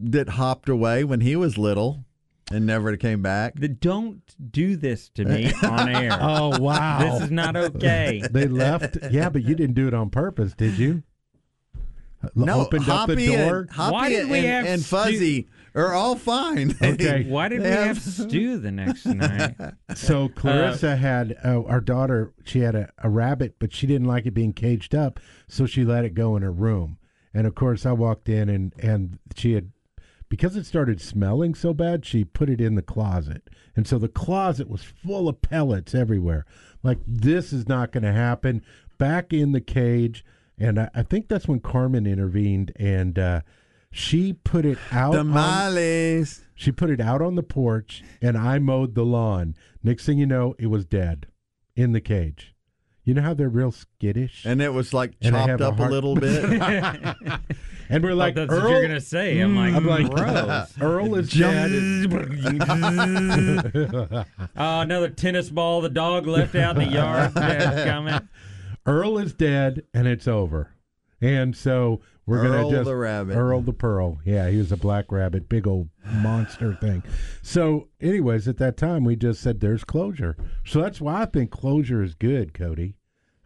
[0.00, 2.04] that hopped away when he was little
[2.50, 6.16] and never came back The- Don't do this to me on air.
[6.20, 6.98] Oh wow!
[7.14, 8.22] This is not okay.
[8.30, 8.98] they left.
[9.10, 11.02] Yeah, but you didn't do it on purpose, did you?
[12.34, 13.60] No opened up Hoppy the door.
[13.60, 17.24] and, Hoppy Why did we and, have and stu- fuzzy are all fine Okay.
[17.28, 19.54] Why did They we have- have stew the next night?
[19.96, 22.32] So Clarissa had uh, our daughter.
[22.44, 25.84] She had a, a rabbit, but she didn't like it being caged up, so she
[25.84, 26.98] let it go in her room.
[27.32, 29.70] And of course, I walked in and and she had
[30.28, 34.08] because it started smelling so bad, she put it in the closet, and so the
[34.08, 36.44] closet was full of pellets everywhere.
[36.82, 38.62] Like this is not going to happen.
[38.98, 40.24] Back in the cage,
[40.58, 43.18] and I, I think that's when Carmen intervened and.
[43.18, 43.40] uh
[43.96, 45.14] she put it out.
[45.14, 49.54] on- tamales she put it out on the porch, and I mowed the lawn.
[49.82, 51.26] Next thing you know, it was dead
[51.76, 52.54] in the cage.
[53.04, 55.78] You know how they're real skittish, and it was like And chopped have a up
[55.78, 56.42] a, little bit
[57.90, 59.38] and we're like, that's Earl, what you're gonna say.
[59.40, 60.72] I'm like, I'm like, gross.
[60.80, 61.70] Earl is dead.
[62.66, 64.24] oh,
[64.56, 67.34] another tennis ball the dog left out in the yard.
[67.34, 68.26] Dad's coming.
[68.86, 70.74] Earl is dead, and it's over.
[71.20, 73.34] And so we're Earl gonna just the rabbit.
[73.34, 74.20] Earl the Pearl.
[74.24, 77.02] Yeah, he was a black rabbit, big old monster thing.
[77.42, 80.36] So, anyways, at that time, we just said there's closure.
[80.64, 82.96] So that's why I think closure is good, Cody.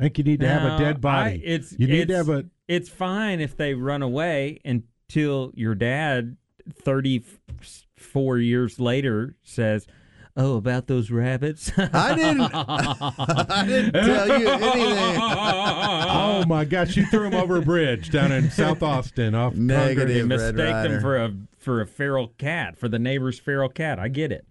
[0.00, 1.30] I think you need to have a dead body.
[1.30, 5.52] I- it's you need it's, to have a It's fine if they run away until
[5.54, 6.36] your dad,
[6.72, 7.24] thirty
[7.96, 9.86] four years later, says.
[10.40, 11.72] Oh, about those rabbits?
[11.76, 16.96] i didn't i didn't tell you anything Oh my gosh!
[16.96, 20.08] You threw him over a bridge down in South Austin off Negative.
[20.08, 20.42] They Congress.
[20.42, 23.98] Red mistake them for a for a feral cat, for the neighbor's feral cat.
[23.98, 24.46] I get it.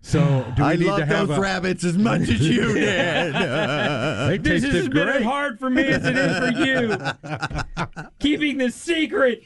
[0.00, 1.40] So do we i need love to have those a?
[1.40, 5.84] rabbits as much as you did They This has tasted been as hard for me
[5.84, 8.06] as it is for you.
[8.18, 9.44] Keeping the secret.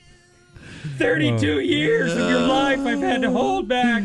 [0.99, 4.03] 32 years of your life I've had to hold back.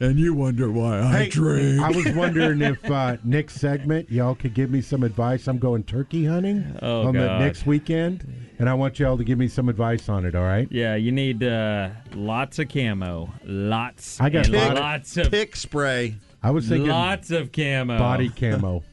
[0.00, 4.34] And you wonder why i Hey, drink I was wondering if uh, next segment y'all
[4.34, 5.48] could give me some advice.
[5.48, 8.24] I'm going turkey hunting Oh, on the next weekend,
[8.58, 10.34] and I want y'all to give me some advice on it.
[10.34, 10.68] All right?
[10.70, 13.32] Yeah, you need uh, lots of camo.
[13.44, 17.30] Lots I got and a lot of- lots of tick spray I was thinking Lots
[17.32, 17.98] of camo.
[17.98, 18.84] body camo.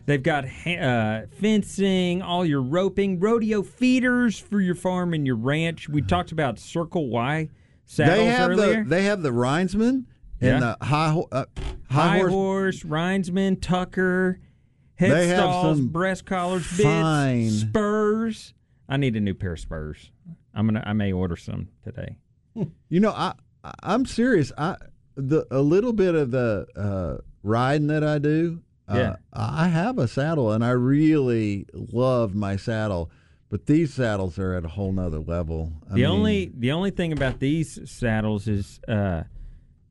[0.07, 5.37] They've got ha- uh, fencing, all your roping, rodeo feeders for your farm and your
[5.37, 5.89] ranch.
[5.89, 7.49] We talked about Circle Y
[7.87, 8.85] saddles They have earlier.
[8.85, 10.05] the they have the Reinsman
[10.41, 10.55] Yeah.
[10.55, 11.45] and the high uh,
[11.91, 12.83] High, high, horse, horse.
[12.83, 14.41] Reinsman, Tucker,
[14.99, 18.55] They have headstalls, some breast collars, fine- bits, spurs.
[18.89, 20.11] I need a new pair of spurs.
[20.55, 20.83] I'm gonna.
[20.85, 22.17] I may order some today.
[22.89, 23.35] You know, I-
[23.83, 24.53] I'm serious.
[24.59, 24.77] I
[25.17, 28.61] the a little bit of the uh, riding that I do.
[28.89, 29.17] Uh, Yeah.
[29.33, 33.11] I have a saddle, and I really love my saddle.
[33.51, 35.73] But these saddles are at a whole nother level.
[35.89, 39.25] I the mean, only the only thing about these saddles is uh,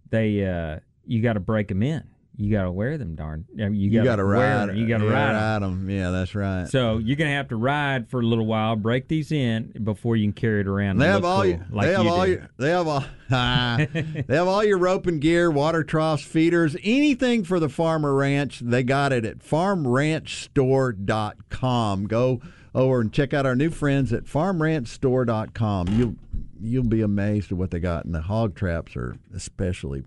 [0.10, 2.04] they uh, you got to break them in.
[2.36, 3.14] You got to wear them.
[3.14, 4.76] Darn, I mean, you you got to wear Them.
[4.76, 5.86] You got to ride, ride 'em.
[5.86, 5.90] them.
[5.90, 6.68] Yeah, that's right.
[6.68, 10.26] So you're gonna have to ride for a little while, break these in before you
[10.26, 10.98] can carry it around.
[10.98, 12.32] They have all cool, your, like they have you all do.
[12.32, 17.60] your, they have all, they have all your roping gear, water troughs, feeders, anything for
[17.60, 18.62] the farmer ranch.
[18.62, 22.08] They got it at farmranchstore.com.
[22.08, 22.42] Go
[22.74, 25.88] over and check out our new friends at farmranchstore.com.
[25.90, 26.16] You'll
[26.60, 30.04] you'll be amazed at what they got, and the hog traps are especially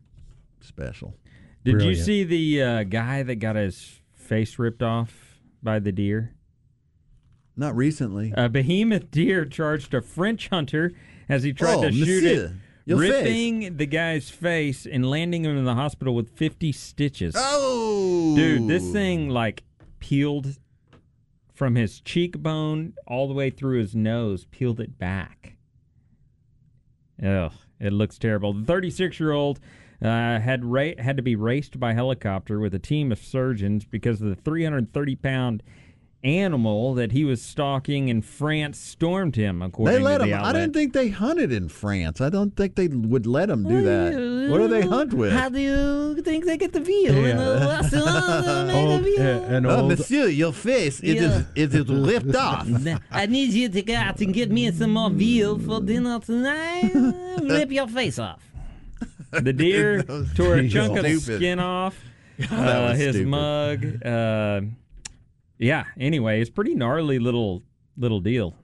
[0.60, 1.14] special.
[1.66, 6.32] Did you see the uh, guy that got his face ripped off by the deer?
[7.56, 8.32] Not recently.
[8.36, 10.92] A behemoth deer charged a French hunter
[11.28, 12.50] as he tried Oh, to shoot it,
[12.94, 17.34] ripping the guy's face and landing him in the hospital with 50 stitches.
[17.36, 19.64] Oh, Dude, this thing like
[19.98, 20.58] peeled
[21.54, 25.56] from his cheekbone all the way through his nose, peeled it back.
[27.24, 28.52] Ugh, it looks terrible.
[28.52, 29.58] The 36 year old
[30.02, 34.20] uh, had ra- had to be raced by helicopter with a team of surgeons because
[34.20, 35.62] of the 330 pound
[36.24, 39.62] animal that he was stalking in France stormed him.
[39.62, 40.44] According They let to the them.
[40.44, 42.20] I didn't think they hunted in France.
[42.20, 44.48] I don't think they would let them do that.
[44.50, 45.32] What do they hunt with?
[45.32, 47.14] How do you think they get the veal?
[47.16, 47.68] In the Yeah.
[47.80, 49.66] restaurant, Old, the veal.
[49.70, 51.20] uh, Oh, monsieur, your face it is
[51.54, 51.62] Yeah.
[51.64, 52.66] it is ripped off.
[53.12, 56.90] I need you to go out and get me some more veal for dinner tonight.
[57.42, 58.42] Rip your face off.
[59.30, 60.02] The deer
[60.34, 61.98] tore a chunk of the skin off.
[62.50, 63.28] uh, his stupid.
[63.28, 64.04] mug.
[64.04, 64.60] Uh,
[65.58, 65.84] yeah.
[65.98, 67.62] Anyway, it's pretty gnarly little
[67.96, 68.54] little deal.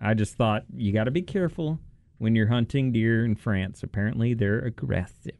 [0.00, 1.78] I just thought you got to be careful
[2.18, 3.82] when you're hunting deer in France.
[3.82, 5.32] Apparently, they're aggressive.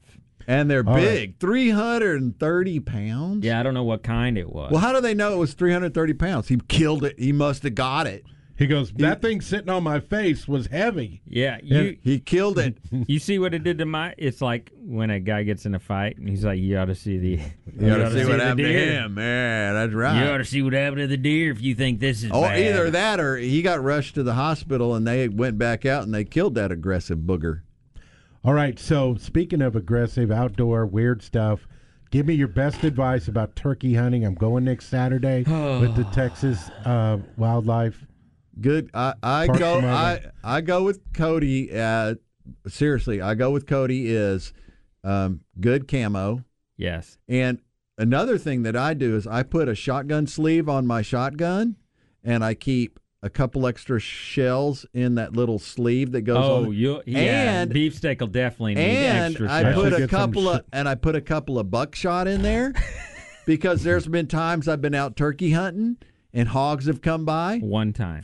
[0.46, 1.02] And they're All right.
[1.02, 3.44] big, three hundred and thirty pounds.
[3.44, 4.72] Yeah, I don't know what kind it was.
[4.72, 6.48] Well, how do they know it was three hundred thirty pounds?
[6.48, 7.18] He killed it.
[7.18, 8.24] He must have got it.
[8.62, 11.20] He goes, that thing sitting on my face was heavy.
[11.26, 12.78] yeah, you He killed it.
[13.08, 14.14] you see what it did to my?
[14.16, 16.94] It's like when a guy gets in a fight and he's like, "You ought to
[16.94, 17.42] see the,
[17.78, 19.18] You got to see what the happened to him.
[19.18, 20.24] Yeah, that's right.
[20.24, 22.46] You ought to see what happened to the deer if you think this is Or
[22.46, 26.04] bad." either that, or he got rushed to the hospital, and they went back out
[26.04, 27.62] and they killed that aggressive booger.
[28.44, 31.66] All right, so speaking of aggressive outdoor weird stuff,
[32.12, 34.26] Give me your best advice about turkey hunting.
[34.26, 38.04] I'm going next Saturday with the Texas uh, Wildlife.
[38.60, 38.90] Good.
[38.94, 39.78] I, I Parks go.
[39.80, 41.70] I I go with Cody.
[41.76, 42.14] Uh,
[42.68, 44.10] seriously, I go with Cody.
[44.12, 44.52] Is
[45.04, 46.44] um, good camo.
[46.76, 47.18] Yes.
[47.28, 47.60] And
[47.98, 51.76] another thing that I do is I put a shotgun sleeve on my shotgun,
[52.22, 56.72] and I keep a couple extra shells in that little sleeve that goes Oh, on.
[56.72, 57.62] you yeah.
[57.62, 59.48] and beefsteak will definitely need and extra.
[59.50, 62.72] I put a couple of sh- and I put a couple of buckshot in there
[63.46, 65.98] because there's been times I've been out turkey hunting
[66.32, 67.58] and hogs have come by.
[67.58, 68.22] one time.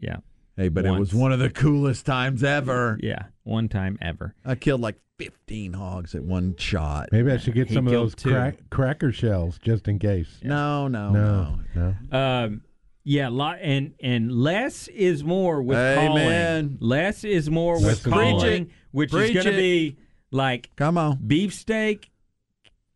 [0.00, 0.16] Yeah.
[0.56, 2.98] Hey, but it was one of the coolest times ever.
[3.02, 3.24] Yeah.
[3.44, 4.34] One time ever.
[4.44, 7.10] I killed like 15 hogs at one shot.
[7.12, 8.30] Maybe I should get He some of those two.
[8.30, 10.38] crack, cracker shells just in case.
[10.42, 11.58] No, no, no.
[11.74, 12.18] No, no.
[12.18, 12.62] Um,
[13.04, 16.22] yeah, lot and and less is more with calling.
[16.24, 16.78] Amen.
[16.80, 18.18] Less is more with is more.
[18.20, 18.70] calling, it.
[18.90, 19.96] which Preach is going to be
[20.32, 21.18] like Come on.
[21.24, 22.10] beefsteak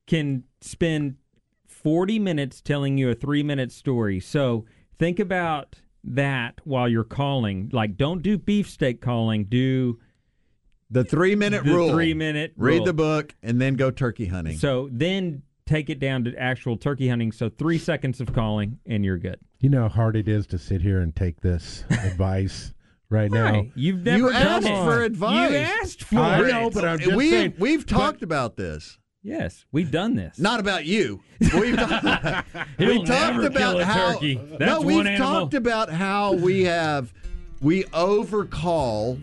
[0.07, 1.17] can spend
[1.69, 4.19] 40 minutes telling you a 3 minute story.
[4.19, 4.65] So,
[4.99, 7.71] think about that while you're calling.
[7.73, 9.99] Like don't do beefsteak calling, do
[10.91, 11.91] The three minute the rule.
[11.91, 12.85] 3 minute Read rule.
[12.87, 14.57] the book and then go turkey hunting.
[14.59, 17.31] So, then take it down to actual turkey hunting.
[17.33, 19.39] So, 3 seconds of calling and you're good.
[19.61, 22.73] You know how hard it is to sit here and take this advice
[23.11, 23.45] right now.
[23.53, 23.73] Right.
[23.75, 24.85] You've never you asked it.
[24.85, 25.51] for advice.
[25.51, 26.53] You asked for I it.
[26.53, 27.55] know, but I'm just we, saying.
[27.59, 28.99] We've talked about this.
[29.23, 30.39] Yes, we've done this.
[30.39, 31.21] Not about you.
[31.55, 32.47] We've talked,
[32.79, 34.13] He'll we talked about how.
[34.15, 34.41] turkey.
[34.59, 35.41] no, we've one animal.
[35.41, 37.13] talked about how we have
[37.61, 39.19] we overcall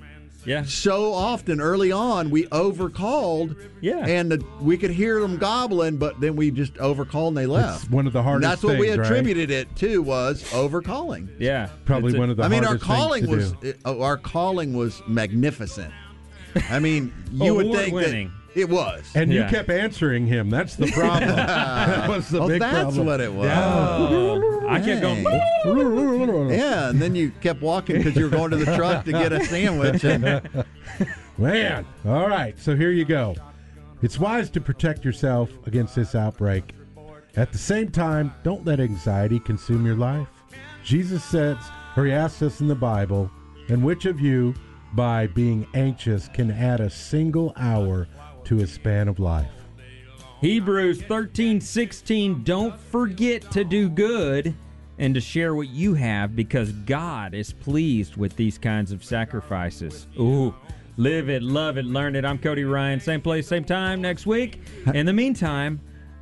[0.45, 0.63] Yeah.
[0.65, 2.29] so often early on.
[2.29, 4.05] We overcalled, Yeah.
[4.05, 7.85] and the, we could hear them gobbling, but then we just overcalled and they left.
[7.85, 9.07] It's one of the And hardest that's what we things, right?
[9.07, 11.27] attributed it to was overcalling.
[11.39, 11.69] Yeah.
[11.85, 14.77] Probably It's a- one of the I mean, our calling was it- uh, our calling
[14.77, 15.91] was magnificent.
[16.69, 18.27] I mean, you would think Award-winning.
[18.27, 19.09] that it was.
[19.15, 19.43] And Yeah.
[19.43, 20.49] you kept answering him.
[20.49, 21.35] That's the problem.
[21.35, 23.05] that was the oh, big that's problem.
[23.05, 23.51] what it was.
[23.53, 25.23] Oh, I kept going.
[25.23, 26.49] Dang.
[26.49, 29.31] Yeah, and then you kept walking because you were going to the truck to get
[29.31, 30.03] a sandwich.
[30.03, 30.23] And,
[31.37, 31.85] Man.
[32.05, 32.57] All right.
[32.59, 33.35] So here you go.
[34.01, 36.73] It's wise to protect yourself against this outbreak.
[37.35, 40.27] At the same time, don't let anxiety consume your life.
[40.83, 41.57] Jesus says,
[41.95, 43.29] or he asks us in the Bible,
[43.69, 44.55] and which of you,
[44.93, 48.07] by being anxious, can add a single hour
[48.47, 49.51] to his span of life?
[50.41, 52.43] Hebrews thirteen sixteen.
[52.43, 54.53] Don't forget to do good
[54.99, 60.07] and to share what you have because God is pleased with these kinds of sacrifices.
[60.19, 60.53] Ooh.
[60.99, 62.25] Live it, love it, learn it.
[62.25, 62.99] I'm Cody Ryan.
[62.99, 64.61] Same place, same time next week.
[64.95, 65.79] In the meantime,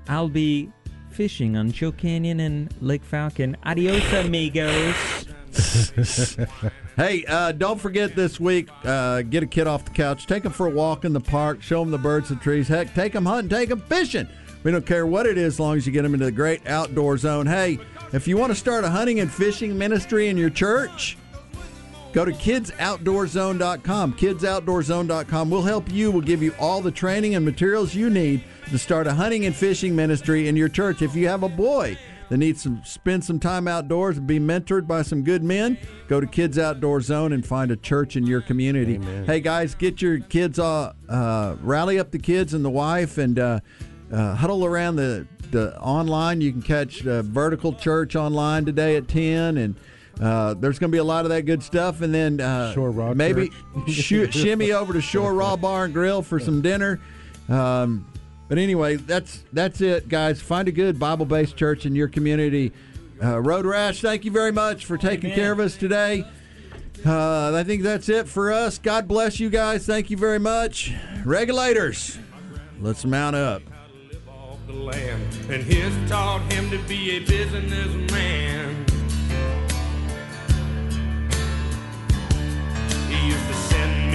[0.10, 0.70] I'll be
[1.12, 3.56] fishing on Choke Canyon and Lake Falcon.
[3.64, 5.28] Adios, amigos.
[6.98, 10.52] hey, uh, don't forget this week, uh, get a kid off the couch, take them
[10.52, 12.68] for a walk in the park, show them the birds and trees.
[12.68, 14.28] Heck, take them hunting, take them fishing.
[14.64, 16.66] We don't care what it is as long as you get them into the great
[16.68, 17.46] outdoor zone.
[17.46, 17.80] Hey,
[18.14, 21.18] if you want to start a hunting and fishing ministry in your church,
[22.16, 24.14] Go to kidsoutdoorzone.com.
[24.14, 25.50] Kidsoutdoorzone.com.
[25.50, 26.12] We'll help you.
[26.12, 29.54] We'll give you all the training and materials you need to start a hunting and
[29.54, 31.02] fishing ministry in your church.
[31.02, 31.98] If you have a boy
[32.30, 36.20] that need to spend some time outdoors and be mentored by some good men, go
[36.20, 39.00] to Kids Outdoor Zone and find a church in your community.
[39.26, 43.38] Hey guys, get your kids uh, uh, rally up the kids and the wife and
[43.38, 43.60] uh,
[44.12, 46.42] uh, huddle around the the online.
[46.42, 49.76] You can catch uh, Vertical Church online today at ten and.
[50.22, 52.90] Uh, there's going to be a lot of that good stuff, and then uh, Shore
[52.90, 53.52] Raw maybe
[53.90, 57.02] sh- shimmy over to Shore Raw Bar and Grill for some dinner.
[57.50, 58.06] Um,
[58.48, 60.42] but anyway, that's that's it, guys.
[60.42, 62.72] Find a good Bible-based church in your community.
[63.24, 66.26] Uh, Road Rash, thank you very much for taking care of us today.
[67.06, 68.78] Uh, I think that's it for us.
[68.78, 69.86] God bless you guys.
[69.86, 70.92] Thank you very much.
[71.24, 72.18] Regulators,
[72.82, 73.62] let's mount up.
[74.68, 78.86] the land, and his taught him to be a businessman.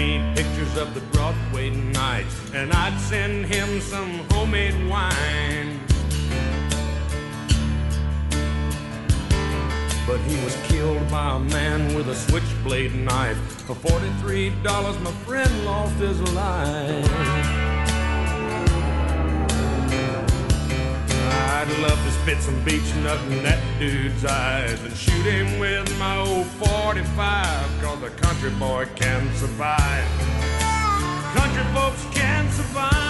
[0.01, 5.79] Me pictures of the Broadway nights, and I'd send him some homemade wine.
[10.07, 13.39] But he was killed by a man with a switchblade knife.
[13.67, 17.70] For $43, my friend lost his life.
[21.61, 26.17] I'd love to spit some Beech-Nut in that dude's eyes and shoot him with my
[26.17, 30.09] old 45, cause a country boy can survive.
[31.35, 33.10] Country folks can survive.